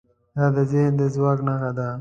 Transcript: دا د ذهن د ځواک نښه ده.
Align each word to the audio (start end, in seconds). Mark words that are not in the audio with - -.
دا 0.37 0.45
د 0.55 0.57
ذهن 0.71 0.91
د 0.99 1.01
ځواک 1.15 1.39
نښه 1.47 1.71
ده. 1.77 1.87